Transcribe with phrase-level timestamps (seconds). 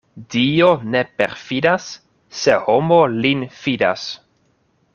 [0.35, 1.85] Dio ne perfidas,
[2.39, 4.07] se homo lin fidas.